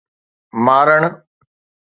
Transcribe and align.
مارڻ 0.65 1.01